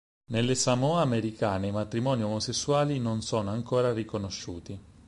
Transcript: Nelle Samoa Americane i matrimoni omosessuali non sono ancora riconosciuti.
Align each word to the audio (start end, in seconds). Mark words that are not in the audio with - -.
Nelle 0.31 0.55
Samoa 0.55 1.01
Americane 1.03 1.67
i 1.67 1.71
matrimoni 1.71 2.23
omosessuali 2.23 2.97
non 2.97 3.21
sono 3.21 3.51
ancora 3.51 3.93
riconosciuti. 3.93 4.79